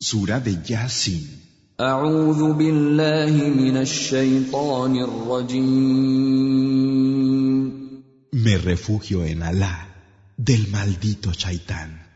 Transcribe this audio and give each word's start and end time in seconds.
Sura 0.00 0.38
de 0.38 0.62
Yasin. 0.62 1.42
Me 8.30 8.58
refugio 8.58 9.24
en 9.24 9.42
Alá 9.42 9.96
del 10.36 10.68
maldito 10.68 11.32
Shaitán. 11.32 12.06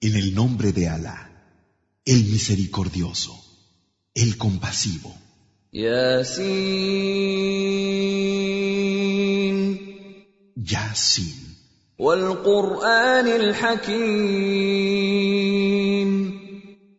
En 0.00 0.14
el 0.14 0.34
nombre 0.34 0.72
de 0.72 0.88
Alá, 0.88 1.30
el 2.04 2.24
misericordioso, 2.24 3.32
el 4.14 4.36
compasivo. 4.36 5.16
Yasin. 10.54 11.56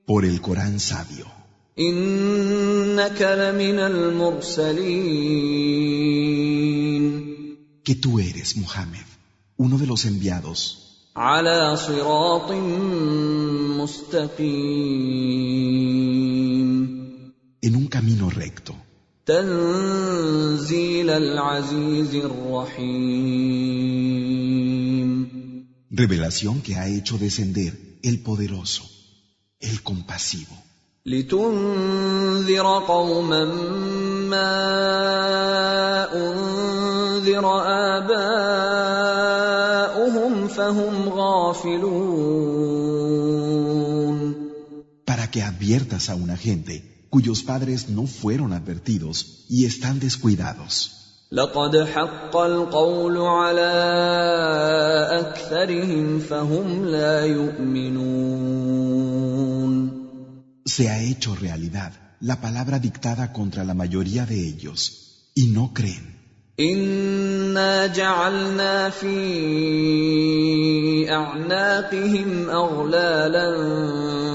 Por 0.05 0.25
el 0.25 0.41
Corán 0.41 0.79
sabio. 0.79 1.25
Que 7.83 7.95
tú 7.95 8.19
eres, 8.19 8.55
Muhammad, 8.57 9.07
uno 9.57 9.77
de 9.77 9.87
los 9.87 10.05
enviados. 10.05 11.09
En 17.61 17.75
un 17.75 17.87
camino 17.87 18.29
recto. 18.29 18.75
تنزيل 19.26 21.10
العزيز 21.10 22.14
الرحيم 22.14 23.78
Revelación 25.90 26.62
que 26.62 26.76
ha 26.76 26.86
hecho 26.86 27.18
descender 27.18 27.72
el 28.02 28.22
poderoso, 28.22 28.84
el 29.60 29.82
compasivo. 29.82 30.54
لتنذر 31.06 32.78
قوما 32.86 33.44
ما 34.24 34.54
انذر 36.14 37.44
اباؤهم 37.96 39.28
فهم 40.48 41.08
غافلون 41.08 42.18
Para 45.04 45.30
que 45.30 45.42
adviertas 45.42 46.10
a 46.10 46.14
una 46.14 46.36
gente 46.36 46.91
cuyos 47.12 47.42
padres 47.42 47.88
no 47.88 48.06
fueron 48.06 48.52
advertidos 48.52 49.46
y 49.48 49.64
están 49.64 49.98
descuidados. 50.00 50.98
لقد 51.32 51.84
حق 51.84 52.36
القول 52.36 53.18
على 53.18 53.72
اكثرهم 55.20 56.18
فهم 56.18 56.84
لا 56.84 57.24
يؤمنون 57.26 58.78
Se 60.64 60.88
ha 60.88 61.00
hecho 61.02 61.34
realidad 61.34 61.92
la 62.20 62.40
palabra 62.40 62.78
dictada 62.78 63.32
contra 63.32 63.64
la 63.64 63.74
mayoría 63.74 64.24
de 64.26 64.48
ellos 64.48 65.30
y 65.34 65.48
no 65.48 65.72
creen. 65.74 66.18
انا 66.59 67.87
جعلنا 67.87 68.89
في 68.89 69.09
اعناقهم 71.09 72.49
اغلالا 72.49 73.47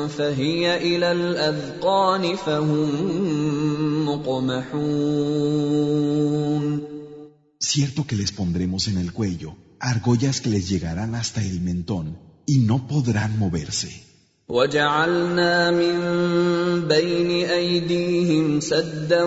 فهي 0.09 0.77
إلى 0.77 1.13
الاذقان 1.13 2.37
فهم 2.37 4.09
مقمحون 4.09 5.69
Cierto 7.61 8.05
que 8.09 8.17
les 8.17 8.33
pondremos 8.33 8.89
en 8.89 8.99
el 8.99 9.13
cuello 9.13 9.55
argollas 9.79 10.41
que 10.41 10.51
les 10.51 10.69
llegarán 10.69 11.15
hasta 11.15 11.41
el 11.41 11.61
mentón 11.61 12.19
y 12.47 12.59
no 12.59 12.89
podrán 12.89 13.39
moverse. 13.39 13.91
وجعلنا 14.49 15.71
من 15.71 15.99
بين 16.89 17.31
ايديهم 17.31 18.61
سدا 18.61 19.25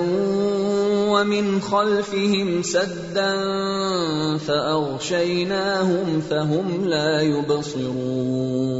ومن 1.11 1.61
خلفهم 1.61 2.63
سدا 2.63 3.37
فاغشيناهم 4.39 6.21
فهم 6.21 6.85
لا 6.85 7.21
يبصرون 7.21 8.77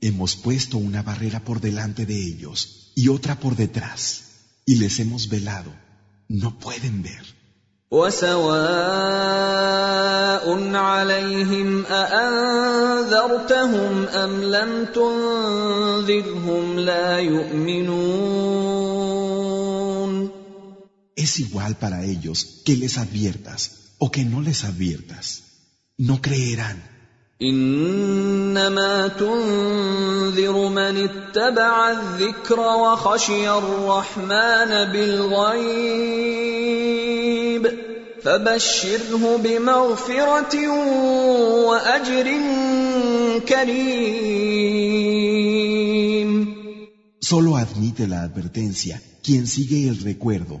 Hemos 0.00 0.34
puesto 0.34 0.78
una 0.78 1.02
barrera 1.02 1.40
por 1.48 1.60
delante 1.60 2.06
de 2.06 2.18
ellos 2.30 2.92
y 2.96 3.08
otra 3.08 3.38
por 3.38 3.54
detrás, 3.54 4.00
y 4.66 4.74
les 4.82 4.98
hemos 4.98 5.28
velado. 5.28 5.70
No 6.28 6.58
pueden 6.58 7.02
ver. 7.02 7.24
وسواء 7.92 9.22
عليهم 10.74 11.84
أأنذرتهم 11.86 13.24
أم 14.06 14.42
لم 14.42 14.84
تنذرهم 14.94 16.78
لا 16.78 17.18
يؤمنون 17.18 19.05
Es 21.16 21.40
igual 21.40 21.76
para 21.76 22.04
ellos 22.04 22.62
que 22.64 22.76
les 22.76 22.98
adviertas 22.98 23.94
o 23.98 24.10
que 24.10 24.24
no 24.24 24.40
les 24.40 24.64
adviertas. 24.64 25.42
No 25.98 26.20
creerán. 26.20 26.92
إنما 27.42 29.08
تنذر 29.08 30.68
من 30.68 30.96
اتبع 31.08 31.90
الذكر 31.90 32.60
وخشي 32.60 33.50
الرحمن 33.50 34.92
بالغيب 34.92 36.32
فبشره 38.22 39.36
بمغفرة 39.36 40.68
وأجر 41.68 42.28
كريم 43.48 44.92
Solo 47.20 47.56
admite 47.56 48.06
la 48.06 48.22
advertencia 48.22 49.00
quien 49.22 49.46
sigue 49.46 49.88
el 49.88 49.98
recuerdo 50.00 50.60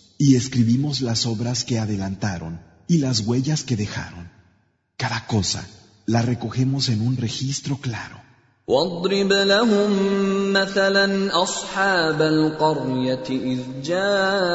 y 0.20 0.36
escribimos 0.36 1.00
las 1.00 1.26
obras 1.26 1.64
que 1.64 1.78
adelantaron 1.78 2.60
y 2.88 2.98
las 2.98 3.20
huellas 3.20 3.64
que 3.64 3.76
dejaron. 3.76 4.30
Cada 4.96 5.26
cosa 5.26 5.66
la 6.06 6.22
recogemos 6.22 6.88
en 6.88 7.00
un 7.00 7.16
registro 7.16 7.78
claro. 7.80 8.26
واضرب 8.68 9.32
لهم 9.32 10.52
مثلا 10.52 11.30
اصحاب 11.42 12.22
القريه 12.22 13.24
اذ 13.30 13.60
جاءها 13.84 14.54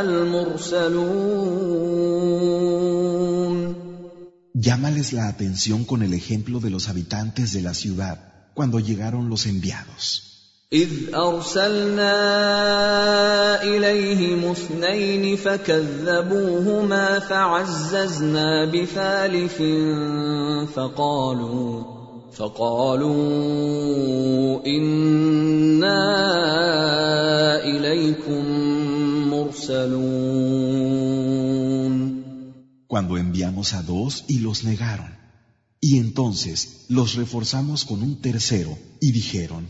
المرسلون 0.00 1.32
Llámales 4.54 5.12
la 5.12 5.26
atención 5.28 5.84
con 5.84 6.02
el 6.02 6.14
ejemplo 6.14 6.60
de 6.60 6.70
los 6.70 6.88
habitantes 6.88 7.52
de 7.52 7.62
la 7.62 7.74
ciudad 7.74 8.18
cuando 8.54 8.78
llegaron 8.78 9.28
los 9.28 9.46
enviados. 9.46 10.25
إذ 10.73 11.15
أرسلنا 11.15 12.13
إليهم 13.63 14.51
اثنين 14.51 15.35
فكذبوهما 15.37 17.19
فعززنا 17.19 18.65
بثالث 18.65 19.61
فقالوا 20.73 21.83
فقالوا 22.31 23.15
إنا 24.65 26.03
إليكم 27.63 28.45
مرسلون 29.29 30.67
Cuando 32.87 33.17
enviamos 33.17 33.73
a 33.73 33.83
dos 33.83 34.25
y 34.27 34.39
los 34.39 34.65
negaron. 34.65 35.15
Y 35.79 35.97
entonces 35.97 36.85
los 36.89 37.15
reforzamos 37.15 37.85
con 37.85 38.01
un 38.01 38.19
tercero 38.21 38.77
y 38.99 39.11
dijeron, 39.13 39.69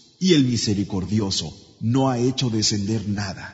y 0.20 0.34
el 0.34 0.44
misericordioso 0.44 1.52
no 1.80 2.08
ha 2.10 2.18
hecho 2.18 2.50
descender 2.50 3.08
nada. 3.08 3.46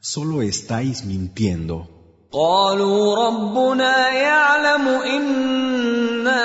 Solo 0.00 0.42
estáis 0.42 1.04
mintiendo. 1.04 1.88
قالوا 2.32 3.26
ربنا 3.26 4.08
يعلم 4.08 4.88
إنا 4.88 6.44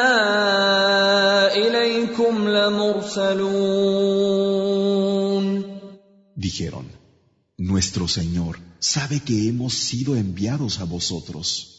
إليكم 1.55 2.47
لمرسلون 2.47 3.53
Dijeron, 6.35 6.85
nuestro 7.57 8.07
Señor 8.07 8.59
sabe 8.79 9.19
que 9.19 9.47
hemos 9.49 9.73
sido 9.73 10.15
enviados 10.15 10.79
a 10.79 10.85
vosotros. 10.85 11.69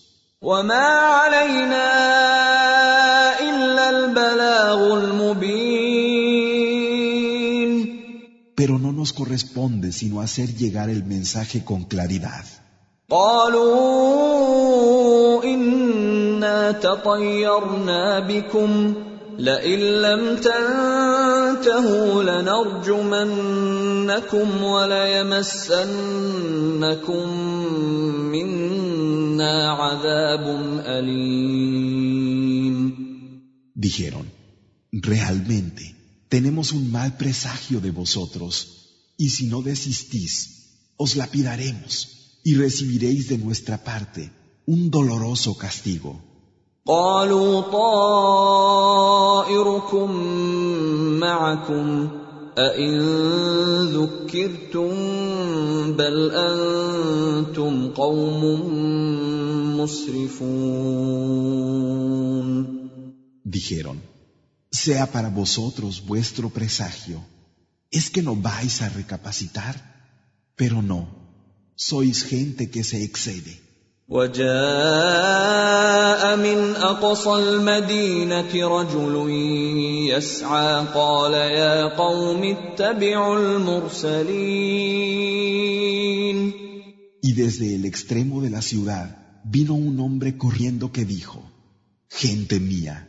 وما 0.42 0.86
علينا 1.18 1.88
إلا 3.40 3.90
البلاغ 3.90 4.94
المبين 4.94 5.57
Pero 8.58 8.78
no 8.78 8.92
nos 8.92 9.12
corresponde 9.12 9.92
sino 9.92 10.20
hacer 10.20 10.54
llegar 10.54 10.88
el 10.90 11.04
mensaje 11.04 11.64
con 11.64 11.84
claridad. 11.84 12.44
قالوا 13.10 14.64
إنا 15.44 16.72
تطيرنا 16.72 18.20
بكم 18.20 18.94
لئن 19.38 19.78
لم 19.78 20.36
تنتهوا 20.36 22.22
لنرجمنكم 22.22 23.44
وليمسنكم 24.64 25.78
منا 28.32 29.70
عذاب 29.70 30.44
أليم 30.86 31.94
Dijeron, 33.76 34.26
realmente 34.92 35.84
tenemos 36.28 36.72
un 36.72 36.90
mal 36.90 37.16
presagio 37.16 37.80
de 37.80 37.90
vosotros, 37.90 39.14
y 39.16 39.30
si 39.30 39.46
no 39.46 39.62
desistís, 39.62 40.92
os 40.96 41.16
lapidaremos 41.16 42.40
y 42.44 42.56
recibiréis 42.56 43.28
de 43.28 43.38
nuestra 43.38 43.82
parte 43.82 44.30
un 44.66 44.90
doloroso 44.90 45.56
castigo. 45.56 46.20
قالوا 46.86 47.60
طائركم 49.42 50.10
معكم 51.20 52.08
أئن 52.58 53.00
ذكرتم 53.96 54.90
بل 55.96 56.30
أنتم 56.30 57.90
قوم 57.90 58.44
مسرفون 59.80 61.64
Dijeron, 63.44 63.98
sea 64.70 65.06
para 65.10 65.28
vosotros 65.28 66.04
vuestro 66.04 66.50
presagio. 66.50 67.24
¿Es 67.90 68.10
que 68.10 68.22
no 68.22 68.34
vais 68.36 68.82
a 68.82 68.88
recapacitar? 68.88 69.74
Pero 70.56 70.82
no, 70.82 71.08
sois 71.76 72.24
gente 72.24 72.70
que 72.70 72.84
se 72.84 73.02
excede. 73.04 73.64
وجاء 74.08 74.44
من 76.36 76.76
أقصى 76.76 77.30
المدينة 77.30 78.68
رجل 78.68 79.30
يسعى 80.12 80.86
قال 80.94 81.32
يا 81.32 81.96
قوم 81.96 82.42
اتبعوا 82.44 83.38
المرسلين 83.38 84.74
Y 87.22 87.32
desde 87.32 87.74
el 87.74 87.86
extremo 87.86 88.42
de 88.42 88.50
la 88.50 88.60
ciudad 88.60 89.16
vino 89.44 89.72
un 89.72 89.98
hombre 89.98 90.36
corriendo 90.36 90.92
que 90.92 91.06
dijo, 91.06 91.42
Gente 92.10 92.60
mía, 92.60 93.08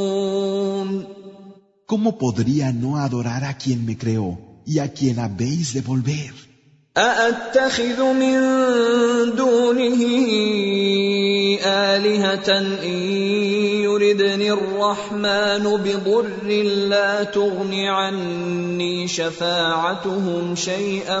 ¿Cómo 1.90 2.18
podría 2.18 2.72
no 2.72 2.96
adorar 2.96 3.44
a 3.44 3.56
quien 3.56 3.86
me 3.86 3.96
creó 3.96 4.38
y 4.66 4.78
a 4.80 4.92
quien 4.92 5.18
habéis 5.18 5.72
de 5.74 5.80
volver? 5.82 6.34
أأتخذ 6.96 8.02
من 8.12 8.36
دونه 9.36 10.00
آلهة 11.64 12.58
إن 12.82 12.96
يردني 13.84 14.52
الرحمن 14.52 15.64
بضر 15.76 16.26
لا 16.88 17.24
تغن 17.24 17.74
عني 17.74 19.08
شفاعتهم 19.08 20.54
شيئا 20.54 21.20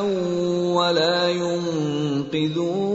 ولا 0.72 1.28
ينقذون 1.30 2.86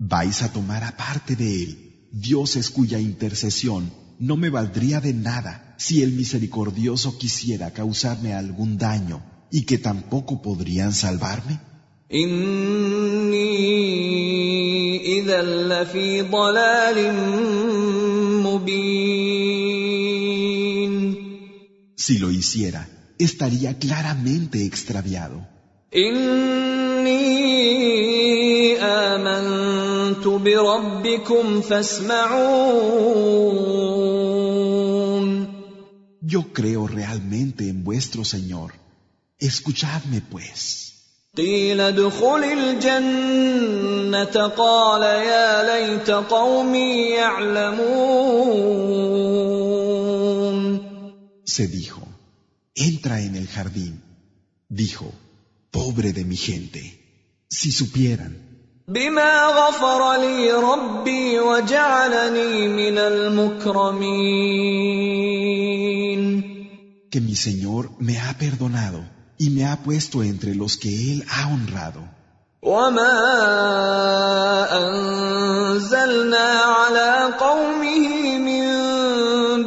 ¿Vais 0.00 0.42
a 0.42 0.48
tomar 0.52 0.82
aparte 0.84 1.36
de 1.36 1.62
él 1.62 1.70
dioses 2.12 2.68
cuya 2.68 2.98
intercesión 2.98 3.82
no 4.19 4.37
me 4.37 4.49
valdría 4.49 4.99
de 5.01 5.13
nada 5.13 5.75
si 5.77 6.01
el 6.01 6.11
misericordioso 6.13 7.17
quisiera 7.17 7.71
causarme 7.71 8.33
algún 8.33 8.77
daño 8.77 9.21
y 9.51 9.63
que 9.63 9.77
tampoco 9.77 10.41
podrían 10.41 10.93
salvarme? 10.93 11.59
Si 21.97 22.17
lo 22.19 22.31
hiciera, 22.31 22.87
estaría 23.19 23.77
claramente 23.77 24.65
extraviado. 24.65 25.47
بربكم 30.26 31.60
فاسمعون 31.60 33.12
Yo 36.34 36.42
creo 36.52 36.86
realmente 36.86 37.68
en 37.68 37.84
vuestro 37.84 38.24
Señor. 38.24 38.72
Escuchadme 39.38 40.20
pues. 40.30 40.92
قيل 41.36 41.80
ادخل 41.80 42.44
الجنة 42.44 44.24
قال 44.48 45.02
يا 45.02 45.62
ليت 45.62 46.10
قومي 46.10 47.10
يعلمون 47.10 48.32
Se 51.44 51.66
dijo, 51.66 52.02
entra 52.74 53.20
en 53.20 53.36
el 53.36 53.46
jardín. 53.46 54.02
Dijo, 54.68 55.12
pobre 55.70 56.12
de 56.12 56.24
mi 56.24 56.36
gente, 56.36 56.82
si 57.50 57.70
supieran 57.72 58.45
بما 58.89 59.45
غفر 59.45 60.15
لي 60.15 60.51
ربي 60.51 61.39
وجعلني 61.39 62.67
من 62.67 62.97
المكرمين 62.97 64.47
que 67.11 67.19
mi 67.19 67.35
Señor 67.35 67.89
me 67.99 68.17
ha 68.17 68.33
perdonado 68.39 69.03
y 69.37 69.49
me 69.49 69.65
ha 69.65 69.75
puesto 69.83 70.23
entre 70.23 70.55
los 70.55 70.77
que 70.77 71.11
Él 71.11 71.25
ha 71.29 71.47
honrado. 71.47 72.01
وما 72.63 73.17
انزلنا 74.71 76.47
على 76.61 77.33
قومه 77.39 78.37
من 78.37 78.63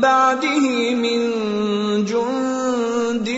بعده 0.00 0.95
من 0.95 1.21
جند 2.05 3.29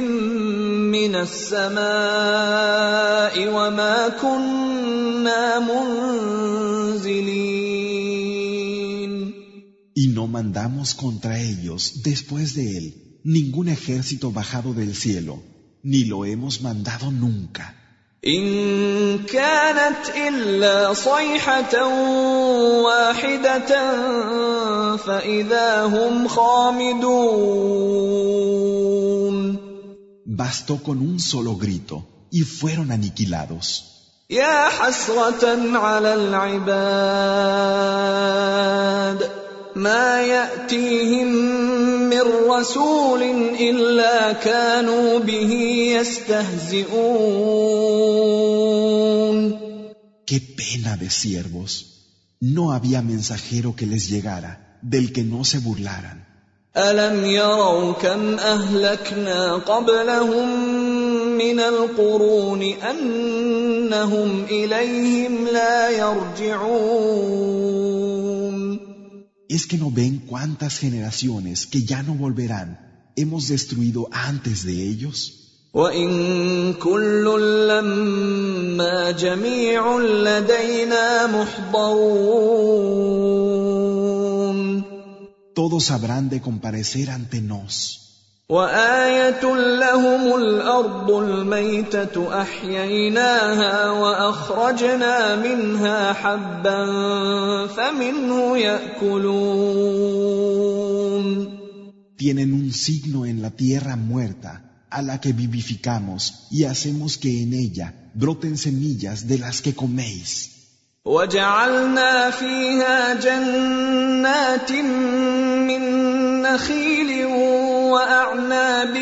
من 0.95 1.17
السماء 1.17 1.83
وما 3.49 4.09
كنا 4.09 4.72
منزلين 5.60 7.48
Y 9.96 10.10
no 10.10 10.27
mandamos 10.27 10.94
contra 10.94 11.39
ellos, 11.39 12.03
después 12.03 12.53
de 12.53 12.77
Él, 12.77 12.86
ningún 13.24 13.67
ejército 13.67 14.32
bajado 14.32 14.75
del 14.75 14.94
cielo, 14.96 15.41
ni 15.82 16.06
lo 16.06 16.24
hemos 16.25 16.62
mandado 16.62 17.12
nunca. 17.12 17.74
ان 18.25 19.20
كانت 19.25 20.10
الا 20.27 20.94
صيحه 20.94 21.88
واحده 22.82 23.67
فاذا 24.98 25.84
هم 25.84 26.27
خامدون 26.27 27.58
Bastó 30.25 30.84
con 30.84 30.98
un 31.01 31.20
solo 31.20 31.56
grito 31.56 32.06
y 32.32 32.41
fueron 32.41 32.91
aniquilados. 32.91 33.90
يا 34.33 34.69
حسرة 34.69 35.45
على 35.79 36.15
العباد 36.15 36.73
ما 39.77 40.23
يأتيهم 40.23 41.29
من 42.09 42.23
رسول 42.49 43.23
إلا 43.61 44.33
كانوا 44.33 45.19
به 45.19 45.53
يستهزئون 46.01 46.93
¡Qué 50.27 50.41
pena 50.41 50.97
de 50.97 51.11
siervos! 51.11 51.73
No 52.41 52.73
había 52.73 53.03
mensajero 53.03 53.77
que 53.77 53.87
les 53.87 54.09
llegara, 54.09 54.79
del 54.81 55.12
que 55.12 55.25
no 55.25 55.45
se 55.45 55.59
burlaran. 55.59 56.25
ألم 56.77 57.25
يروا 57.25 57.93
كم 57.93 58.39
أهلكنا 58.39 59.55
قبلهم 59.55 60.82
من 61.41 61.60
القرون 61.60 62.62
انهم 62.62 64.46
اليهم 64.50 65.48
لا 65.48 65.89
يرجعون 65.89 67.58
¿Es 69.50 69.65
que 69.65 69.77
no 69.77 69.89
ven 69.91 70.13
cuántas 70.32 70.77
generaciones 70.77 71.65
que 71.72 71.84
ya 71.84 72.03
no 72.03 72.13
volverán 72.15 72.70
hemos 73.15 73.48
destruido 73.48 74.10
antes 74.12 74.65
de 74.65 74.75
ellos? 74.91 75.17
وان 75.74 76.74
كل 76.74 77.25
لما 77.67 79.12
جميع 79.12 80.00
لدينا 80.00 81.27
محضرون 81.27 82.67
Todos 85.53 85.91
habrán 85.91 86.29
de 86.29 86.39
comparecer 86.41 87.10
ante 87.10 87.41
nos. 87.41 87.74
وايه 88.50 89.44
لهم 89.79 90.36
الارض 90.36 91.12
الميته 91.12 92.41
احييناها 92.41 93.89
واخرجنا 93.91 95.36
منها 95.36 96.13
حبا 96.13 96.86
فمنه 97.67 98.58
ياكلون 98.58 100.08
Tienen 102.17 102.51
un 102.53 102.72
signo 102.74 103.25
en 103.27 103.44
la 103.44 103.51
tierra 103.51 103.96
muerta, 103.96 104.53
a 104.89 105.01
la 105.03 105.22
que 105.22 105.34
vivificamos 105.34 106.48
y 106.50 106.63
hacemos 106.63 107.17
que 107.20 107.44
en 107.44 107.53
ella 107.53 107.94
broten 108.15 108.58
semillas 108.58 109.27
de 109.27 109.38
las 109.38 109.62
que 109.62 109.75
coméis. 109.75 110.58
وجعلنا 111.06 112.32
فيها 112.32 113.13
جنات 113.13 114.72
من 114.72 115.82
نخيل 116.41 117.25
واعناب 118.51 118.96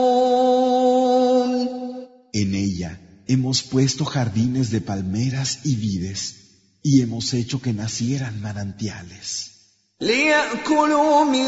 En 2.34 2.54
ella 2.54 2.98
hemos 3.28 3.62
puesto 3.62 4.06
jardines 4.06 4.70
de 4.70 4.80
palmeras 4.80 5.58
y 5.64 5.76
vides, 5.76 6.36
y 6.82 7.02
hemos 7.02 7.34
hecho 7.34 7.60
que 7.60 7.74
nacieran 7.74 8.40
manantiales. 8.40 9.50
ليأكلوا 10.00 11.24
من 11.24 11.46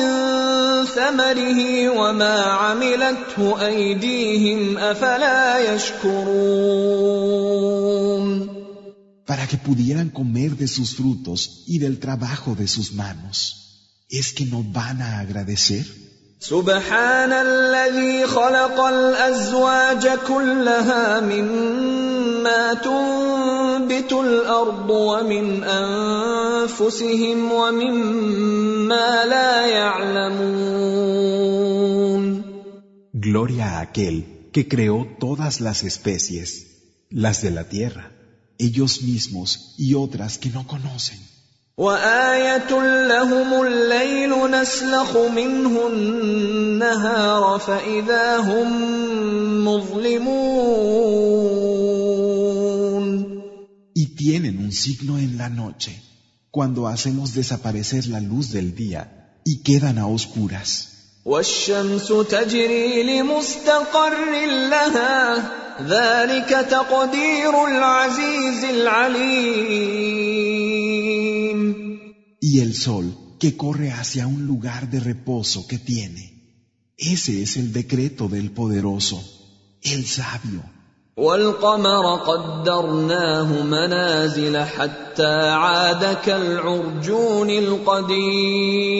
ثمره 0.85 1.89
وما 1.91 2.43
عملته 2.43 3.67
أيديهم 3.67 4.79
أفلا 4.79 5.75
يشكرون 5.75 7.78
para 9.29 9.47
que 9.47 9.57
pudieran 9.57 10.11
comer 10.11 10.57
de 10.57 10.69
sus 10.69 10.97
frutos 10.97 11.65
y 11.67 11.79
del 11.79 11.99
trabajo 11.99 12.55
de 12.55 12.69
sus 12.69 12.93
manos. 12.93 13.37
¿Es 14.09 14.33
que 14.33 14.45
no 14.45 14.63
van 14.63 15.01
a 15.03 15.21
agradecer? 15.21 15.85
سبحان 16.45 17.33
الذي 17.33 18.27
خلق 18.27 18.81
الأزواج 18.81 20.09
كلها 20.29 21.21
مما 21.21 22.75
تنبت 22.75 24.13
الأرض 24.13 24.91
ومن 24.91 25.65
أنفسهم 25.65 27.53
ومما 27.53 29.25
لا 29.25 29.67
يعلمون 29.67 31.15
Gloria 33.15 33.79
a 33.79 33.81
aquel 33.81 34.51
que 34.53 34.69
creó 34.69 35.07
todas 35.19 35.63
las 35.63 35.83
especies, 35.83 36.49
las 37.09 37.41
de 37.41 37.51
la 37.51 37.65
tierra, 37.71 38.11
ellos 38.59 39.03
mismos 39.03 39.75
y 39.79 39.95
otras 39.95 40.39
que 40.39 40.51
no 40.51 40.67
conocen. 40.67 41.19
وآية 41.77 42.71
لهم 43.09 43.67
الليل 43.67 44.51
نسلخ 44.51 45.17
منه 45.17 45.87
النهار 45.87 47.59
فإذا 47.59 48.37
هم 48.39 48.69
مظلمون 49.65 50.95
Y 53.97 54.07
tienen 54.17 54.59
un 54.59 54.73
signo 54.73 55.19
en 55.19 55.37
la 55.37 55.49
noche, 55.49 56.01
cuando 56.51 56.89
hacemos 56.89 57.35
desaparecer 57.35 58.07
la 58.07 58.21
luz 58.21 58.51
del 58.53 58.75
día 58.75 59.41
y 59.45 59.63
quedan 59.63 59.99
a 59.99 60.07
oscuras. 60.07 60.98
والشمس 61.26 62.08
تجري 62.08 63.04
لمستقر 63.04 64.46
لها 64.70 65.52
ذلك 65.88 66.50
تقدير 66.50 67.68
العزيز 67.68 68.64
العليم 68.64 70.00
Y 72.42 72.62
el 72.62 72.74
sol 72.74 73.06
que 73.40 73.58
corre 73.58 73.92
hacia 73.92 74.26
un 74.28 74.48
lugar 74.48 74.90
de 74.90 75.00
reposo 75.00 75.68
que 75.68 75.78
tiene. 75.78 76.24
Ese 76.98 77.44
es 77.44 77.58
el 77.58 77.74
decreto 77.74 78.28
del 78.28 78.52
poderoso, 78.52 79.22
el 79.82 80.06
sabio. 80.06 80.64
والقمر 81.18 82.16
قدرناه 82.16 83.64
منازل 83.64 84.58
حتى 84.58 85.50
عاد 85.50 86.18
كالعرجون 86.26 87.50
القديم 87.50 89.00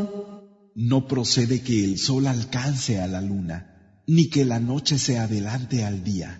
No 0.80 1.08
procede 1.08 1.62
que 1.62 1.84
el 1.84 1.98
sol 1.98 2.26
alcance 2.26 3.00
a 3.00 3.06
la 3.06 3.20
luna, 3.20 4.02
ni 4.06 4.28
que 4.28 4.44
la 4.44 4.60
noche 4.60 4.98
se 4.98 5.18
adelante 5.18 5.84
al 5.84 6.04
día. 6.04 6.30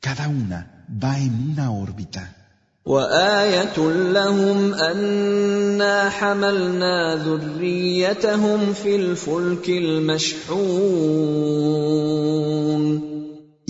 Cada 0.00 0.28
una 0.28 0.86
va 1.02 1.18
en 1.18 1.50
una 1.50 1.70
órbita. 1.70 2.34
وايه 2.88 3.78
لهم 4.12 4.74
انا 4.74 6.10
حملنا 6.10 7.14
ذريتهم 7.24 8.72
في 8.72 8.96
الفلك 8.96 9.68
المشحون 9.68 10.88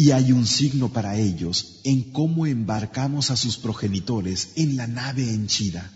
Y 0.00 0.12
hay 0.12 0.30
un 0.30 0.46
signo 0.46 0.92
para 0.92 1.16
ellos 1.16 1.80
en 1.82 2.12
cómo 2.12 2.46
embarcamos 2.46 3.32
a 3.32 3.36
sus 3.36 3.56
progenitores 3.56 4.52
en 4.54 4.76
la 4.76 4.86
nave 4.86 5.24
henchida. 5.34 5.90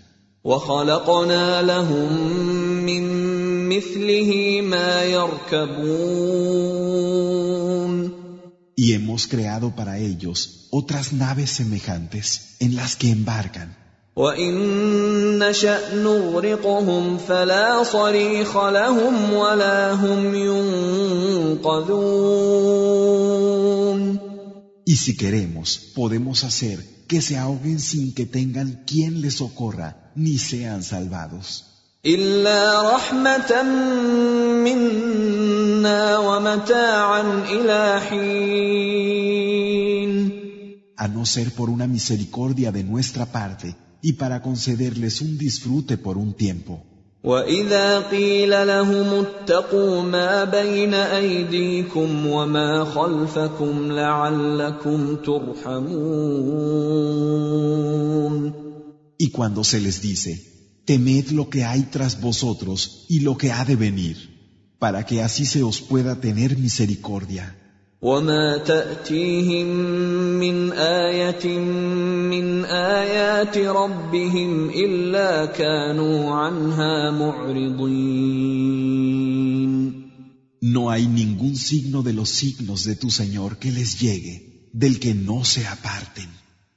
وخلقنا 0.44 1.62
لهم 1.62 2.22
من 2.86 3.15
مثله 3.68 4.60
ما 4.62 5.04
يركبون 5.04 6.52
Y 8.74 8.94
hemos 8.94 9.26
creado 9.26 9.76
para 9.76 9.98
ellos 9.98 10.68
otras 10.70 11.12
naves 11.12 11.50
semejantes 11.50 12.56
en 12.58 12.74
las 12.74 12.96
que 12.96 13.10
embarcan. 13.10 13.76
وان 14.16 15.38
نشا 15.38 15.94
نغرقهم 15.94 17.18
فلا 17.18 17.84
صريخ 17.84 18.56
لهم 18.56 19.32
ولا 19.32 19.92
هم 19.92 20.34
ينقذون 20.34 22.12
Y 24.84 24.96
si 24.96 25.16
queremos, 25.16 25.78
podemos 25.94 26.44
hacer 26.44 26.78
que 27.08 27.22
se 27.22 27.38
ahoguen 27.38 27.78
sin 27.78 28.14
que 28.14 28.26
tengan 28.26 28.84
quien 28.86 29.20
les 29.22 29.34
socorra 29.34 30.12
ni 30.14 30.38
sean 30.38 30.82
salvados. 30.82 31.46
الا 32.05 32.95
رحمه 32.95 33.63
منا 34.63 36.17
ومتاعا 36.17 37.43
إلى 37.49 38.01
حين 38.01 39.47
a 40.97 41.07
no 41.07 41.25
ser 41.25 41.51
por 41.51 41.69
una 41.69 41.87
misericordia 41.87 42.71
de 42.71 42.83
nuestra 42.83 43.25
parte 43.31 43.75
y 44.01 44.13
para 44.13 44.41
concederles 44.41 45.21
un 45.21 45.37
disfrute 45.37 45.97
por 45.97 46.17
un 46.17 46.33
tiempo. 46.33 46.83
واذا 47.23 47.99
قيل 47.99 48.67
لهم 48.67 49.25
اتقوا 49.25 50.01
ما 50.01 50.43
بين 50.43 50.93
ايديكم 50.93 52.27
وما 52.27 52.85
خلفكم 52.85 53.91
لعلكم 53.91 55.15
ترحمون 55.15 56.17
Y 59.19 59.31
cuando 59.31 59.63
se 59.63 59.79
les 59.79 59.99
dice, 60.01 60.56
temed 60.86 61.30
lo 61.30 61.48
que 61.48 61.64
hay 61.64 61.82
tras 61.94 62.20
vosotros 62.20 63.06
y 63.08 63.20
lo 63.20 63.36
que 63.36 63.52
ha 63.52 63.64
de 63.64 63.76
venir, 63.76 64.16
para 64.78 65.06
que 65.06 65.22
así 65.22 65.44
se 65.46 65.62
os 65.62 65.80
pueda 65.80 66.20
tener 66.20 66.58
misericordia. 66.58 67.56
وما 68.02 68.58
تأتيهم 68.66 69.66
من 70.42 70.72
آية 70.72 71.58
من 72.34 72.64
آيات 72.64 73.58
ربهم 73.58 74.70
إلا 74.70 75.46
كانوا 75.46 76.34
عنها 76.34 77.10
معرضين 77.10 78.32
No 80.62 80.90
hay 80.90 81.06
ningún 81.06 81.56
signo 81.56 82.02
de 82.02 82.12
los 82.12 82.28
signos 82.30 82.84
de 82.84 82.96
tu 82.96 83.10
Señor 83.10 83.58
que 83.58 83.70
les 83.70 84.00
llegue, 84.00 84.68
del 84.72 84.98
que 84.98 85.12
no 85.14 85.44
se 85.44 85.66
aparten. 85.66 86.35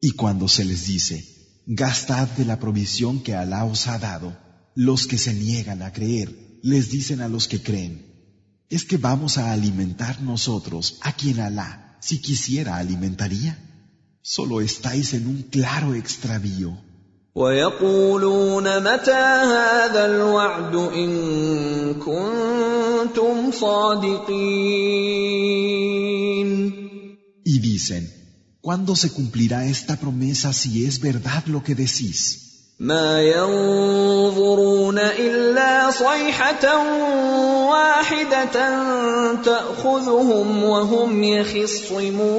Y 0.00 0.10
cuando 0.12 0.48
se 0.48 0.64
les 0.64 0.86
dice, 0.86 1.24
gastad 1.66 2.28
de 2.28 2.44
la 2.44 2.60
provisión 2.60 3.22
que 3.22 3.34
Alá 3.34 3.64
os 3.64 3.86
ha 3.86 3.98
dado, 3.98 4.36
los 4.74 5.06
que 5.06 5.18
se 5.18 5.32
niegan 5.32 5.82
a 5.82 5.92
creer, 5.92 6.58
les 6.62 6.90
dicen 6.90 7.20
a 7.20 7.28
los 7.28 7.48
que 7.48 7.62
creen, 7.62 7.94
¿es 8.68 8.84
que 8.84 8.98
vamos 8.98 9.38
a 9.38 9.52
alimentar 9.52 10.20
nosotros 10.20 10.98
a 11.00 11.12
quien 11.12 11.40
Alá, 11.40 11.98
si 12.00 12.20
quisiera, 12.20 12.76
alimentaría? 12.76 13.58
Solo 14.22 14.60
estáis 14.60 15.14
en 15.14 15.26
un 15.28 15.42
claro 15.44 15.94
extravío. 15.94 16.76
Y 27.44 27.58
dicen, 27.60 28.15
¿cuándo 28.65 28.95
se 28.95 29.09
cumplirá 29.11 29.65
esta 29.65 29.95
promesa 29.95 30.53
si 30.53 30.85
es 30.85 30.99
verdad 30.99 31.43
lo 31.45 31.63
que 31.63 31.75
decís? 31.75 32.51
ما 32.81 33.21
ينظرون 33.21 34.99
الا 34.99 35.91
صيحه 35.91 36.65
واحده 37.69 38.55
تاخذهم 39.45 40.63
وهم 40.63 41.23
يخصمون 41.23 42.31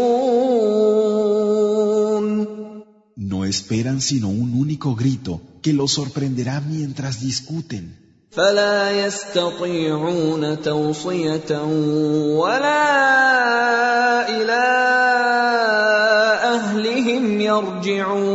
No 3.16 3.44
esperan 3.44 4.00
sino 4.00 4.28
un 4.28 4.50
único 4.64 4.96
grito 4.96 5.40
que 5.62 5.72
los 5.72 5.92
sorprenderá 5.92 6.60
mientras 6.60 7.20
discuten. 7.20 7.84
فلا 8.30 9.06
يستطيعون 9.06 10.62
توصيه 10.62 11.62
ولا 12.40 12.88
الى 14.28 14.85
اهلهم 16.76 17.40
يرجعون 17.40 18.32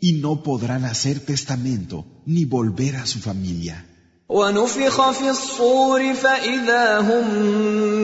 Y 0.00 0.12
no 0.24 0.32
podrán 0.44 0.84
hacer 0.84 1.16
testamento 1.32 1.96
ni 2.24 2.44
volver 2.44 2.96
a 2.96 3.06
su 3.06 3.18
familia. 3.18 3.84
ونفخ 4.28 5.10
في 5.10 5.30
الصور 5.30 6.14
فاذا 6.14 6.98
هم 7.00 7.34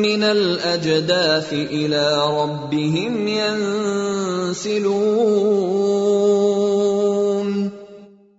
من 0.02 0.22
الاجداث 0.22 1.52
الى 1.52 2.24
ربهم 2.40 3.28
ينسلون 3.28 5.04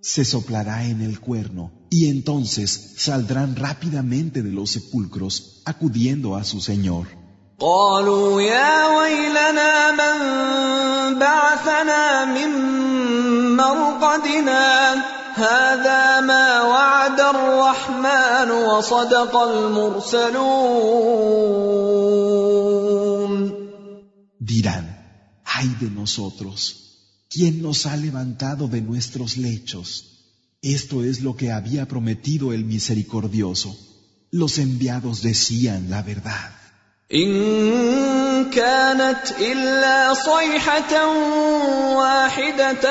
Se 0.01 0.23
soplará 0.25 0.87
en 0.87 1.01
el 1.01 1.19
cuerno 1.19 1.71
y 1.89 2.07
entonces 2.07 2.93
saldrán 2.97 3.55
rápidamente 3.55 4.41
de 4.43 4.51
los 4.51 4.71
sepulcros 4.71 5.61
acudiendo 5.65 6.35
a 6.35 6.43
su 6.43 6.61
Señor. 6.61 7.18
قالوا 7.59 8.41
يا 8.41 8.97
ويلنا 8.97 9.91
من 9.91 10.15
بعثنا 11.19 12.25
من 12.25 12.51
مرقدنا 13.55 14.93
هذا 15.35 16.21
ما 16.21 16.61
وعد 16.61 17.19
الرحمن 17.19 18.51
وصدق 18.51 19.35
المرسلون 19.35 20.85
Dirán, 24.39 24.85
ay 25.43 25.67
de 25.81 25.89
nosotros, 25.89 26.57
¿quién 27.29 27.61
nos 27.61 27.85
ha 27.87 27.95
levantado 27.97 28.67
de 28.67 28.81
nuestros 28.81 29.37
lechos? 29.37 29.87
Esto 30.61 31.03
es 31.03 31.21
lo 31.21 31.35
que 31.35 31.51
había 31.51 31.87
prometido 31.87 32.53
el 32.53 32.63
misericordioso. 32.63 33.75
Los 34.31 34.57
enviados 34.59 35.21
decían 35.21 35.89
la 35.89 36.01
verdad. 36.03 36.51
إن 37.14 38.50
كانت 38.50 39.34
إلا 39.40 40.14
صيحة 40.14 40.94
واحدة 41.96 42.84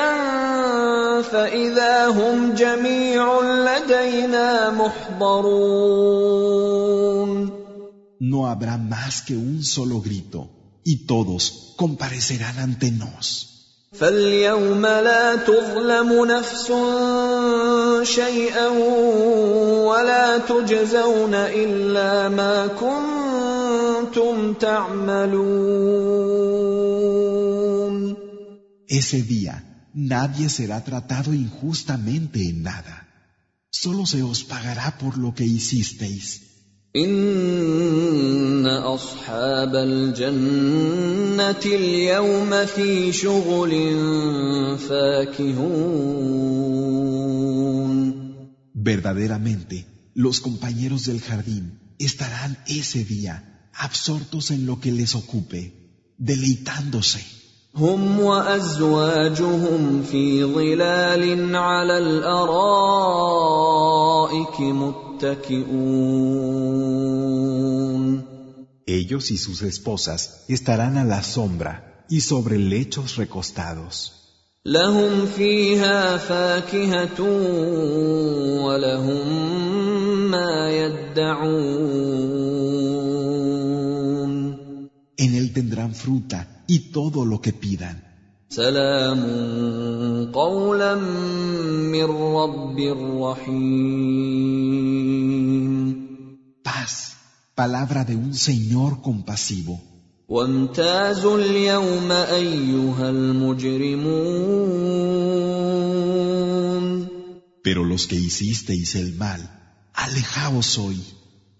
فإذا 1.22 2.06
هم 2.08 2.54
جميع 2.54 3.40
لدينا 3.40 4.70
محضرون 4.70 5.80
No 8.20 8.46
habrá 8.46 8.76
más 8.76 9.22
que 9.22 9.34
un 9.34 9.64
solo 9.64 10.02
grito, 10.02 10.50
y 10.84 11.06
todos 11.06 11.72
comparecerán 11.78 12.58
ante 12.58 12.90
nos. 12.90 13.46
فاليوم 13.92 14.86
لا 14.86 15.36
تظلم 15.36 16.24
نفس 16.24 16.72
شيئا 18.02 18.68
ولا 19.88 20.38
تجزون 20.38 21.34
إلا 21.34 22.28
ما 22.28 22.66
كنتم 22.66 23.19
تعملون 24.59 25.75
Ese 28.87 29.19
día 29.21 29.55
nadie 29.95 30.47
será 30.49 30.77
tratado 30.89 31.33
injustamente 31.33 32.37
en 32.49 32.63
nada. 32.63 32.95
Solo 33.71 34.05
se 34.05 34.21
os 34.31 34.43
pagará 34.43 34.87
por 35.01 35.17
lo 35.17 35.33
que 35.33 35.45
hicisteis. 35.45 36.41
ان 36.95 38.67
اصحاب 38.67 39.75
الجنه 39.75 41.59
اليوم 41.65 42.65
في 42.65 43.11
شغل 43.11 43.71
فاكهون 44.77 46.05
Verdaderamente, 48.91 49.87
los 50.13 50.41
compañeros 50.41 51.05
del 51.07 51.19
jardín 51.19 51.79
estarán 51.97 52.57
ese 52.67 53.03
día 53.03 53.58
absortos 53.79 54.51
en 54.51 54.65
lo 54.65 54.79
que 54.79 54.91
les 54.91 55.15
ocupe, 55.15 55.61
deleitándose. 56.17 57.21
هم 57.75 58.19
وازواجهم 58.19 60.03
في 60.03 60.45
ظلال 60.45 61.55
على 61.55 61.97
الارائك 61.97 63.25
متكئون 64.61 65.95
Ellos 68.87 69.31
y 69.31 69.37
sus 69.37 69.61
esposas 69.63 70.45
estarán 70.47 70.97
a 70.97 71.03
la 71.03 71.21
sombra 71.23 72.05
y 72.07 72.21
sobre 72.21 72.57
lechos 72.59 73.17
recostados. 73.17 74.11
لهم 74.65 75.25
فيها 75.25 76.17
فاكهه 76.17 77.21
ولهم 78.65 79.27
ما 80.31 80.71
يدعون 80.71 82.08
En 85.19 85.35
él 85.35 85.53
tendrán 85.53 85.95
fruta 85.95 86.63
y 86.67 86.91
todo 86.91 87.25
lo 87.25 87.41
que 87.41 87.53
pidan. 87.53 88.01
سلام 88.49 90.31
قولا 90.33 90.95
من 90.95 92.03
رب 92.39 92.79
رحيم 93.21 94.55
Paz, 96.63 97.17
palabra 97.55 98.05
de 98.05 98.15
un 98.15 98.33
Señor 98.33 99.01
compasivo. 99.01 99.79
وامتازوا 100.29 101.37
اليوم 101.37 102.11
ايها 102.11 103.09
المجرمون 103.09 104.55
Pero 107.63 107.83
los 107.83 108.05
que 108.07 108.15
hicisteis 108.15 108.95
el 108.95 109.15
mal, 109.15 109.41
alejaos 109.93 110.77
hoy. 110.77 110.99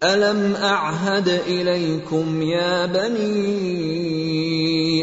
الم 0.03 0.57
اعهد 0.57 1.29
اليكم 1.29 2.43
يا 2.43 2.87
بني 2.87 4.31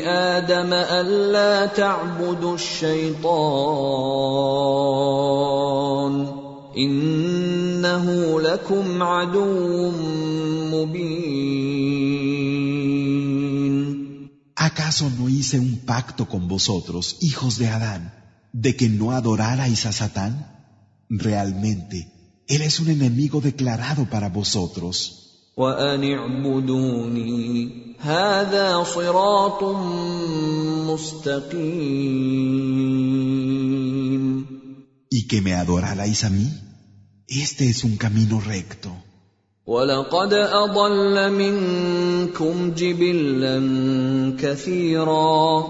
آدم 0.09 0.73
ألا 0.73 1.65
تعبدوا 1.65 2.55
الشيطان 2.55 3.27
إنه 6.77 8.41
لكم 8.41 9.03
عدو 9.03 9.91
مبين 10.73 11.47
¿Acaso 14.55 15.11
no 15.17 15.29
hice 15.29 15.59
un 15.59 15.85
pacto 15.85 16.27
con 16.27 16.47
vosotros, 16.47 17.17
hijos 17.21 17.59
de 17.59 17.67
Adán, 17.67 18.11
de 18.51 18.75
que 18.75 18.89
no 18.89 19.11
adorarais 19.11 19.85
a 19.85 19.91
Satán? 19.91 20.33
Realmente, 21.09 22.16
él 22.46 22.62
es 22.62 22.80
un 22.80 22.88
enemigo 22.90 23.40
declarado 23.40 24.06
para 24.10 24.28
vosotros. 24.28 25.18
وأن 25.56 26.04
اعبدوني 26.04 27.68
هذا 28.00 28.84
صراط 28.84 29.62
مستقيم 30.88 32.02
Y 35.10 35.26
que 35.28 35.42
me 35.42 35.52
adorarais 35.52 36.24
a 36.24 36.30
mí, 36.30 36.48
este 37.28 37.68
es 37.68 37.84
un 37.84 37.96
camino 37.98 38.40
recto. 38.40 38.90
ولقد 39.66 40.32
أضل 40.34 41.32
منكم 41.32 42.74
جبلا 42.74 43.56
كثيرا 44.38 45.64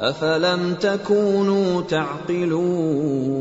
أفلم 0.00 0.74
تكونوا 0.74 1.82
تعقلون 1.82 3.36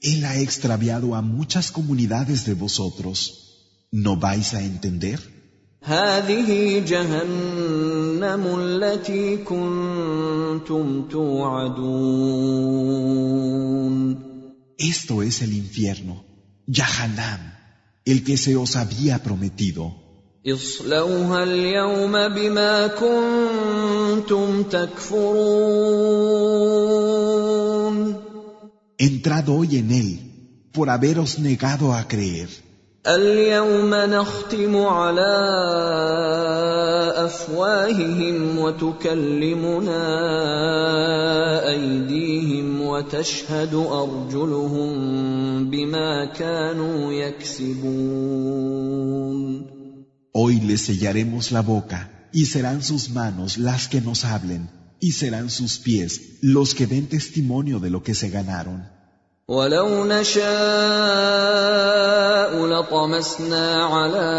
Él 0.00 0.24
ha 0.24 0.38
extraviado 0.38 1.14
a 1.14 1.22
muchas 1.22 1.70
comunidades 1.72 2.44
de 2.44 2.54
vosotros. 2.54 3.86
¿No 3.90 4.16
vais 4.16 4.54
a 4.54 4.62
entender? 4.62 5.18
Esto 14.78 15.22
es 15.22 15.42
el 15.42 15.52
infierno, 15.54 16.24
Yahanam, 16.66 17.54
el 18.04 18.22
que 18.24 18.36
se 18.36 18.56
os 18.56 18.76
había 18.76 19.22
prometido 19.22 19.94
Entrad 28.97 29.49
hoy 29.49 29.77
en 29.77 29.91
él, 29.91 30.69
por 30.71 30.89
haberos 30.89 31.39
negado 31.39 31.93
a 31.93 32.07
creer. 32.07 32.49
اليوم 33.07 33.93
نختم 33.93 34.75
على 34.75 35.35
افواههم 37.15 38.59
وتكلمنا 38.59 40.03
ايديهم 41.69 42.81
وتشهد 42.81 43.73
ارجلهم 43.75 44.91
بما 45.69 46.25
كانوا 46.25 47.13
يكسبون 47.13 48.43
Hoy 50.35 50.61
les 50.61 50.81
sellaremos 50.87 51.51
la 51.51 51.61
boca, 51.61 51.99
y 52.31 52.45
serán 52.45 52.81
sus 52.81 53.11
manos 53.11 53.57
las 53.57 53.87
que 53.87 54.01
nos 54.01 54.25
hablen, 54.25 54.69
y 54.99 55.11
serán 55.11 55.49
sus 55.49 55.79
pies 55.79 56.37
los 56.41 56.73
que 56.75 56.87
den 56.87 57.07
testimonio 57.07 57.79
de 57.79 57.89
lo 57.89 58.03
que 58.03 58.15
se 58.15 58.29
ganaron. 58.29 58.93
ولو 59.47 60.05
نشاء 60.05 60.43
لطمسنا 62.65 63.83
على 63.83 64.29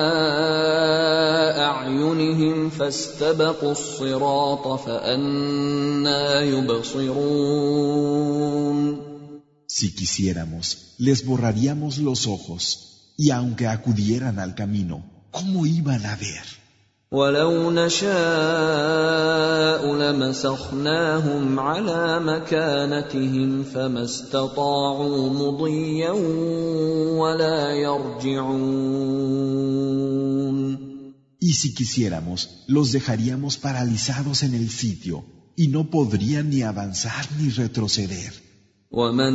اعينهم 1.59 2.71
فاستبقوا 2.71 3.73
الصراط 3.73 4.81
فانى 4.81 6.49
يبصرون 6.49 8.05
Si 9.77 9.95
quisiéramos, 9.95 10.95
les 10.99 11.27
borraríamos 11.27 11.99
los 11.99 12.27
ojos, 12.27 12.63
y 13.17 13.31
aunque 13.31 13.67
acudieran 13.67 14.39
al 14.39 14.55
camino, 14.55 15.05
¿cómo 15.33 15.67
iban 15.67 16.07
a 16.07 16.17
ver? 16.17 16.58
ولو 17.15 17.71
نشاء 17.71 18.15
لمسخناهم 19.95 21.61
على 21.61 22.21
مكانتهم 22.21 23.63
فما 23.63 24.05
استطاعوا 24.05 25.31
مضيا 25.31 26.11
ولا 27.21 27.73
يرجعون 27.73 29.45
Y 31.41 31.53
si 31.53 31.75
quisiéramos, 31.75 32.65
los 32.67 32.91
dejaríamos 32.93 33.59
paralizados 33.59 34.43
en 34.43 34.55
el 34.55 34.71
sitio, 34.71 35.17
y 35.57 35.69
no 35.69 35.91
podrían 35.91 36.49
ni 36.49 36.63
avanzar 36.63 37.25
ni 37.39 37.51
retroceder. 37.51 38.33
ومن 38.92 39.34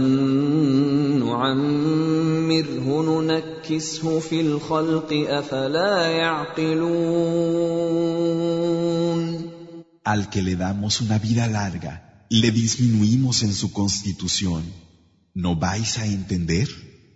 نعمره 1.23 2.87
ننكسه 3.23 4.21
في 4.21 4.41
الخلق 4.41 5.27
افلا 5.29 6.07
يعقلون 6.07 7.15
Al 10.05 10.29
que 10.29 10.43
le 10.43 10.57
damos 10.57 11.01
una 11.01 11.19
vida 11.19 11.47
larga, 11.47 12.27
le 12.29 12.51
disminuimos 12.51 13.43
en 13.43 13.55
su 13.55 13.73
constitución. 13.73 14.65
¿No 15.35 15.57
vais 15.57 15.99
a 15.99 16.07
entender? 16.07 16.69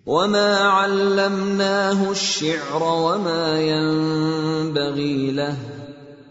وما 0.07 0.57
علمناه 0.57 2.11
الشعر 2.11 2.83
وما 2.83 3.61
ينبغي 3.61 5.31
له 5.31 5.78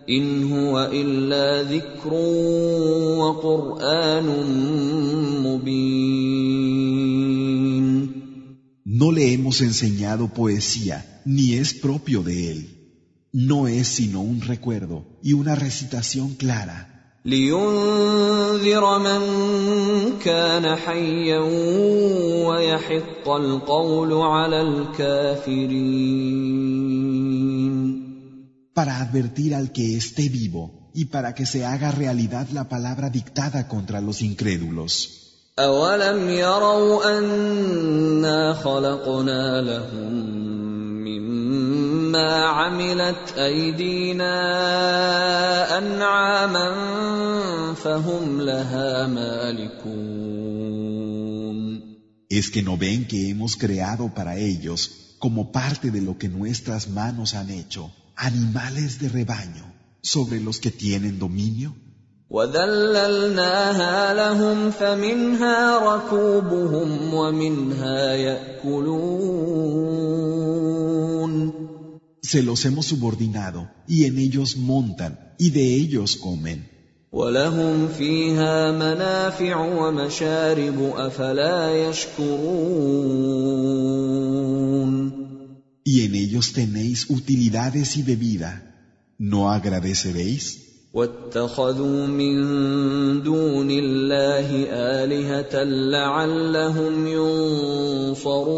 ان 0.09 0.53
هو 0.53 0.91
الا 0.93 1.63
ذكر 1.63 2.15
وقران 3.19 4.27
مبين 5.45 6.83
No 8.85 9.11
le 9.11 9.33
hemos 9.33 9.61
enseñado 9.63 10.29
poesía, 10.29 11.23
ni 11.25 11.55
es 11.55 11.75
propio 11.75 12.23
de 12.23 12.51
él. 12.53 12.61
No 13.33 13.67
es 13.67 13.89
sino 13.89 14.21
un 14.21 14.43
recuerdo 14.43 15.05
y 15.23 15.33
una 15.33 15.55
recitación 15.55 16.35
clara, 16.35 16.93
لينذر 17.25 18.99
من 18.99 19.21
كان 20.25 20.77
حيا 20.77 21.39
ويحق 22.49 23.29
القول 23.29 24.13
على 24.13 24.63
الكافرين 24.63 26.13
para 28.77 29.01
advertir 29.01 29.55
al 29.55 29.73
que 29.73 29.97
esté 29.97 30.29
vivo 30.29 30.91
y 30.95 31.07
para 31.07 31.35
que 31.35 31.47
se 31.47 31.65
haga 31.65 31.91
realidad 31.91 32.49
la 32.53 32.69
palabra 32.69 33.11
dictada 33.11 33.69
contra 33.69 34.01
los 34.01 34.23
incrédulos. 34.23 35.19
أولم 35.59 36.31
يروا 36.31 37.19
أنا 37.19 38.55
خلقنا 38.55 39.61
لهم 39.61 40.13
مما 41.05 42.45
عملت 42.45 43.33
أيدينا 43.39 44.35
أنعاما 45.79 46.75
فهم 47.75 48.41
لها 48.41 49.07
مالكون 49.07 50.63
¿Es 52.31 52.51
que 52.51 52.63
no 52.63 52.79
ven 52.79 53.07
que 53.07 53.29
hemos 53.29 53.57
creado 53.57 54.15
para 54.15 54.39
ellos, 54.39 54.79
como 55.19 55.53
parte 55.53 55.91
de 55.91 56.01
lo 56.01 56.17
que 56.17 56.31
nuestras 56.31 56.89
manos 56.89 57.35
han 57.35 57.51
hecho, 57.51 57.93
animales 58.17 59.01
de 59.01 59.09
rebaño 59.09 59.65
sobre 60.03 60.41
los 60.41 60.59
que 60.61 60.71
tienen 60.71 61.19
dominio? 61.19 61.75
وذللناها 62.33 64.15
لهم 64.15 64.71
فمنها 64.71 65.79
ركوبهم 65.79 67.15
ومنها 67.15 68.15
ياكلون 68.15 69.13
Se 72.23 72.43
los 72.43 72.65
hemos 72.65 72.87
subordinado 72.87 73.69
y 73.87 74.05
en 74.05 74.19
ellos 74.19 74.57
montan 74.57 75.35
y 75.39 75.51
de 75.51 75.75
ellos 75.75 76.17
comen. 76.17 76.65
ولهم 77.13 77.89
فيها 77.89 78.73
منافع 78.73 79.57
ومشارب 79.57 80.93
افلا 80.97 81.89
يشكرون 81.89 83.63
Y 85.87 86.05
en 86.05 86.15
ellos 86.15 86.53
tenéis 86.53 87.11
utilidades 87.11 87.97
y 87.97 88.03
bebida. 88.03 88.53
¿No 89.19 89.51
agradeceréis? 89.51 90.45
واتخذوا 90.95 92.07
من 92.07 93.23
دون 93.23 93.71
الله 93.71 94.67
الهه 94.71 95.65
لعلهم 95.65 97.07
ينصرون 97.07 98.53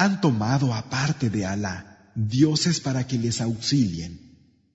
Han 0.00 0.20
tomado 0.20 0.72
aparte 0.72 1.28
de 1.30 1.44
Alá 1.44 1.76
dioses 2.14 2.80
para 2.80 3.06
que 3.06 3.16
les 3.18 3.40
auxilien. 3.40 4.18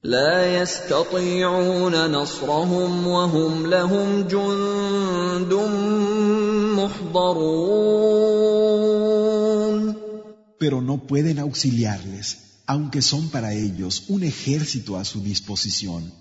لا 0.03 0.61
يستطيعون 0.61 2.11
نصرهم 2.11 3.07
وهم 3.07 3.67
لهم 3.67 4.21
جند 4.21 5.53
محضرون 6.75 8.46
pero 10.59 10.81
no 10.81 11.07
pueden 11.07 11.39
auxiliarles, 11.39 12.25
aunque 12.65 13.01
son 13.01 13.29
para 13.29 13.53
ellos 13.53 14.05
un 14.07 14.23
ejército 14.23 14.97
a 14.97 15.05
su 15.05 15.21
disposición. 15.21 16.11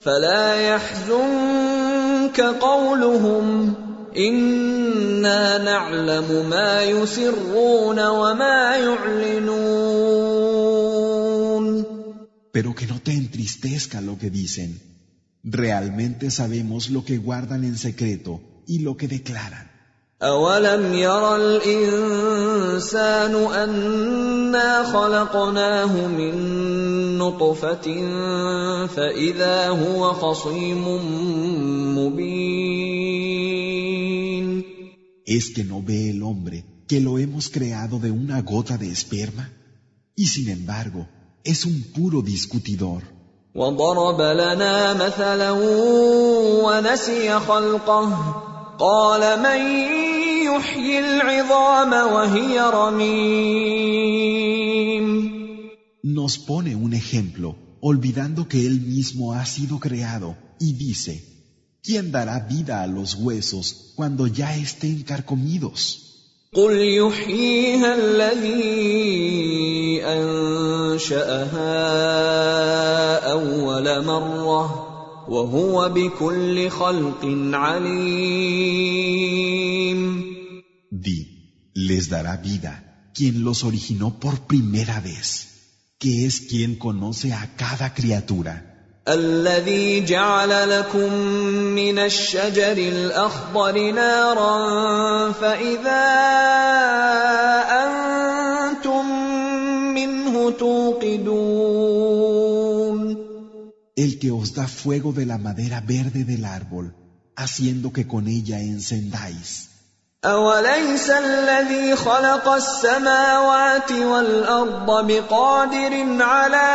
فلا 0.00 0.54
يحزنك 0.68 2.40
قولهم 2.40 3.74
انا 4.16 5.58
نعلم 5.58 6.50
ما 6.50 6.82
يسرون 6.82 8.06
وما 8.06 8.76
يعلنون 8.76 10.08
Pero 12.50 12.74
que 12.74 12.86
no 12.86 13.00
te 13.00 13.12
entristezca 13.12 14.00
lo 14.00 14.18
que 14.18 14.30
dicen. 14.30 14.80
Realmente 15.44 16.30
sabemos 16.30 16.90
lo 16.90 17.04
que 17.04 17.18
guardan 17.18 17.62
en 17.62 17.76
secreto 17.76 18.40
y 18.66 18.80
lo 18.80 18.96
que 18.96 19.06
declaran. 19.06 19.70
أولم 20.23 20.93
ير 20.93 21.35
الإنسان 21.35 23.35
أنا 23.35 24.83
خلقناه 24.83 26.07
من 26.07 26.33
نطفة 27.17 27.87
فإذا 28.87 29.69
هو 29.69 30.13
خصيم 30.13 30.87
مبين 31.97 33.53
¿Es 35.25 35.53
que 35.55 35.63
no 35.63 35.81
ve 35.81 36.09
el 36.09 36.21
hombre 36.21 36.65
que 36.87 36.99
lo 37.01 37.17
hemos 37.17 37.49
creado 37.49 37.97
de 37.99 38.11
una 38.11 38.41
gota 38.41 38.77
de 38.77 38.91
esperma? 38.91 39.49
Y 40.15 40.27
sin 40.27 40.49
embargo, 40.49 41.07
es 41.43 41.65
un 41.65 41.81
puro 41.95 42.21
discutidor. 42.21 43.01
وضرب 43.55 44.21
لنا 44.21 44.93
مثلا 44.93 45.51
ونسي 46.63 47.39
خلقه 47.39 48.43
قال 48.79 49.39
من 49.39 49.61
يحيي 50.52 50.98
العظام 50.98 51.92
وهي 51.92 52.60
رميم 52.60 54.18
Nos 56.04 56.38
pone 56.38 56.72
un 56.76 56.92
ejemplo, 56.94 57.56
olvidando 57.80 58.48
que 58.48 58.60
él 58.66 58.80
mismo 58.80 59.34
ha 59.34 59.44
sido 59.44 59.78
creado, 59.78 60.36
y 60.60 60.72
dice, 60.74 61.12
¿quién 61.82 62.12
dará 62.12 62.36
vida 62.40 62.82
a 62.82 62.86
los 62.86 63.14
huesos 63.14 63.92
cuando 63.96 64.26
ya 64.26 64.56
estén 64.56 65.02
carcomidos? 65.02 66.04
قل 66.54 66.72
يحييها 66.78 67.94
الذي 67.94 68.70
انشاها 70.04 71.58
اول 73.32 74.04
مره 74.04 74.84
وهو 75.28 75.88
بكل 75.88 76.70
خلق 76.70 77.24
عليم 77.52 79.28
Di, 79.81 79.81
les 81.74 82.08
dará 82.08 82.36
vida 82.36 82.84
quien 83.14 83.42
los 83.42 83.64
originó 83.64 84.20
por 84.20 84.46
primera 84.46 85.00
vez, 85.00 85.28
que 85.98 86.26
es 86.26 86.40
quien 86.40 86.76
conoce 86.76 87.32
a 87.32 87.54
cada 87.56 87.94
criatura. 87.94 88.64
الذي 89.08 90.04
جعل 90.04 90.70
لكم 90.70 91.12
من 91.74 91.98
الشجر 91.98 92.78
الاخضر 92.78 93.92
نارا 93.92 95.32
فاذا 95.32 96.04
انتم 98.68 99.06
منه 99.94 100.50
توقدون 100.50 101.98
El 103.96 104.18
que 104.20 104.30
os 104.30 104.54
da 104.54 104.68
fuego 104.68 105.12
de 105.12 105.26
la 105.26 105.38
madera 105.38 105.80
verde 105.80 106.22
del 106.24 106.44
árbol, 106.44 106.94
haciendo 107.34 107.92
que 107.92 108.06
con 108.06 108.28
ella 108.28 108.60
encendáis. 108.60 109.71
أوليس 110.24 111.10
الذي 111.10 111.96
خلق 111.96 112.48
السماوات 112.48 113.92
والأرض 113.92 115.06
بقادر 115.06 116.22
على 116.22 116.70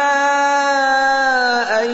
أن 1.84 1.90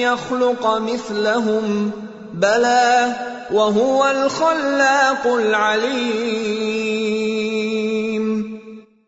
يخلق 0.00 0.78
مثلهم 0.78 1.90
بلى 2.34 3.16
وهو 3.52 4.10
الخلاق 4.10 5.26
العليم 5.26 6.72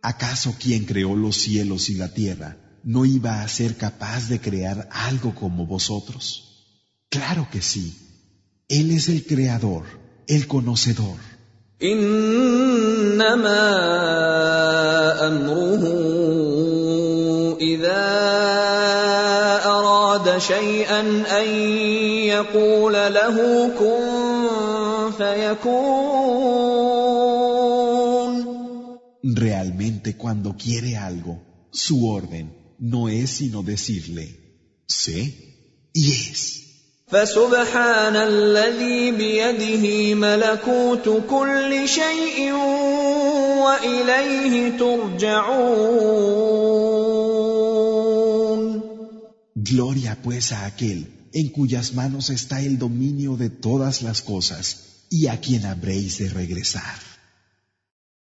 ¿Acaso 0.05 0.55
quien 0.61 0.85
creó 0.85 1.17
los 1.17 1.37
cielos 1.39 1.89
y 1.89 1.95
la 1.95 2.13
tierra 2.13 2.59
no 2.85 3.07
iba 3.07 3.43
a 3.43 3.49
ser 3.49 3.77
capaz 3.77 4.29
de 4.29 4.39
crear 4.39 4.87
algo 4.93 5.35
como 5.35 5.67
vosotros? 5.67 6.25
Claro 7.09 7.49
que 7.51 7.63
sí. 7.63 7.87
Él 8.69 8.91
es 8.91 9.09
el 9.09 9.25
creador, 9.25 9.85
el 10.27 10.47
conocedor. 10.47 11.19
انما 11.83 13.65
امره 15.27 15.85
اذا 17.61 18.05
اراد 19.65 20.39
شيئا 20.39 21.01
ان 21.41 21.49
يقول 22.35 22.93
له 22.93 23.69
كن 23.79 25.13
فيكون 25.19 26.15
Realmente 29.37 30.17
cuando 30.17 30.55
quiere 30.55 30.97
algo, 30.97 31.69
su 31.73 32.07
orden 32.07 32.77
no 32.79 33.09
es 33.09 33.31
sino 33.31 33.63
decirle, 33.63 34.27
sé 34.87 35.19
y 35.95 36.13
es. 36.13 36.58
فسبحان 37.09 38.17
الذي 38.17 39.11
بيده 39.11 40.15
ملكوت 40.15 41.23
كل 41.31 41.89
شيء 41.89 42.53
واليه 43.65 44.79
ترجعون 44.79 46.35
Gloria 49.57 50.13
pues 50.23 50.53
a 50.53 50.67
aquel 50.67 51.01
en 51.33 51.49
cuyas 51.49 51.95
manos 51.95 52.31
está 52.31 52.61
el 52.61 52.79
dominio 52.79 53.37
de 53.37 53.49
todas 53.51 54.03
las 54.03 54.21
cosas 54.23 54.65
y 55.11 55.27
a 55.29 55.41
quien 55.41 55.65
habréis 55.67 56.19
de 56.19 56.29
regresar. 56.29 57.08